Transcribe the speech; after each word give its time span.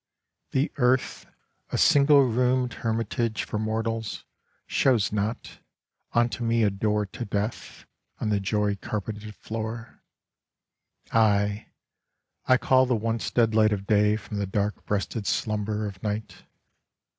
The 0.49 0.71
earth, 0.77 1.27
a 1.71 1.77
single 1.77 2.21
roomed 2.23 2.73
hermitage 2.81 3.43
for 3.43 3.59
mortals, 3.59 4.23
shows 4.65 5.11
not, 5.13 5.59
unto 6.13 6.43
me 6.43 6.63
a 6.63 6.71
door 6.71 7.05
to 7.05 7.23
Death 7.23 7.85
on 8.19 8.29
the 8.29 8.39
joy 8.39 8.77
carpeted 8.77 9.35
floor— 9.35 10.01
Aye, 11.11 11.67
I 12.47 12.57
call 12.57 12.87
the 12.87 12.95
once 12.95 13.29
dead 13.29 13.53
light 13.53 13.71
of 13.73 13.85
day 13.85 14.15
from 14.15 14.37
the 14.37 14.47
dark 14.47 14.83
breasted 14.87 15.27
slumber 15.27 15.85
of 15.85 16.01
night 16.01 16.45